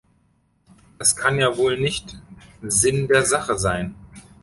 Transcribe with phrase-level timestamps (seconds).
[0.97, 2.19] Das kann ja wohl nicht
[2.63, 3.93] Sinn der Sache sein!